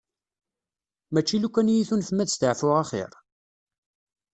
[1.13, 3.11] Mačči lukan iyi-tunfem ad staɛfuɣ axir?